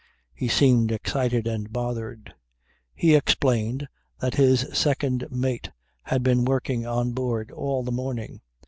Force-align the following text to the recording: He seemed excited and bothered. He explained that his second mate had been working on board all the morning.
He 0.33 0.47
seemed 0.47 0.91
excited 0.91 1.45
and 1.45 1.71
bothered. 1.71 2.33
He 2.95 3.13
explained 3.13 3.87
that 4.19 4.33
his 4.33 4.65
second 4.73 5.27
mate 5.29 5.69
had 6.01 6.23
been 6.23 6.43
working 6.43 6.87
on 6.87 7.11
board 7.11 7.51
all 7.51 7.83
the 7.83 7.91
morning. 7.91 8.41